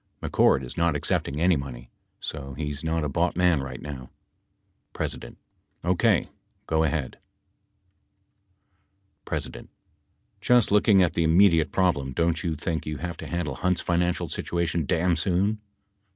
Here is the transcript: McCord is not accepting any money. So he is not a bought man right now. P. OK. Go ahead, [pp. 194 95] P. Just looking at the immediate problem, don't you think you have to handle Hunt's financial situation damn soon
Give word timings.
McCord 0.19 0.63
is 0.63 0.77
not 0.77 0.95
accepting 0.95 1.39
any 1.39 1.55
money. 1.55 1.91
So 2.19 2.55
he 2.55 2.71
is 2.71 2.83
not 2.83 3.03
a 3.03 3.07
bought 3.07 3.35
man 3.35 3.61
right 3.61 3.79
now. 3.79 4.09
P. 4.97 5.05
OK. 5.83 6.27
Go 6.65 6.81
ahead, 6.83 7.19
[pp. 9.27 9.31
194 9.31 9.35
95] 9.61 9.63
P. 9.65 9.69
Just 10.41 10.71
looking 10.71 11.03
at 11.03 11.13
the 11.13 11.23
immediate 11.23 11.71
problem, 11.71 12.13
don't 12.13 12.43
you 12.43 12.55
think 12.55 12.87
you 12.87 12.97
have 12.97 13.15
to 13.17 13.27
handle 13.27 13.53
Hunt's 13.53 13.81
financial 13.81 14.27
situation 14.27 14.87
damn 14.87 15.15
soon 15.15 15.61